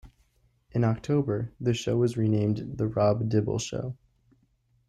In 0.71 0.83
October, 0.83 1.51
the 1.59 1.75
show 1.75 1.95
was 1.97 2.17
renamed 2.17 2.75
"The 2.79 2.87
Rob 2.87 3.29
Dibble 3.29 3.59
Show". 3.59 3.95